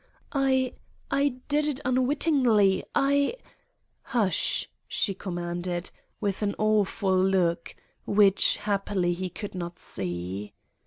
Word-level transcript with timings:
"I—I 0.33 1.27
did 1.47 1.67
it 1.67 1.79
unwittingly. 1.85 2.83
I——" 2.95 3.35
"Hush!" 4.01 4.67
she 4.87 5.13
commanded, 5.13 5.91
with 6.19 6.41
an 6.41 6.55
awful 6.57 7.15
look, 7.23 7.75
which, 8.05 8.57
happily, 8.57 9.13
he 9.13 9.29
could 9.29 9.53
not 9.53 9.77
see. 9.77 10.53